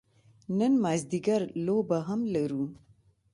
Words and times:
نن 0.57 0.73
مازدیګر 0.83 1.41
لوبه 1.65 1.99
هم 2.07 2.21
لرو. 2.33 2.63